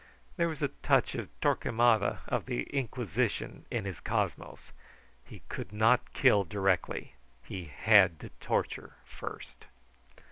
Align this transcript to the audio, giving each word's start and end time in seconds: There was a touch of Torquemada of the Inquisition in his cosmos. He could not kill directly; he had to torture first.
There 0.35 0.47
was 0.47 0.63
a 0.63 0.69
touch 0.81 1.13
of 1.13 1.29
Torquemada 1.41 2.21
of 2.27 2.47
the 2.47 2.63
Inquisition 2.75 3.67
in 3.69 3.85
his 3.85 3.99
cosmos. 3.99 4.71
He 5.23 5.43
could 5.47 5.71
not 5.71 6.11
kill 6.13 6.43
directly; 6.43 7.13
he 7.43 7.65
had 7.65 8.19
to 8.21 8.29
torture 8.41 8.93
first. 9.05 9.65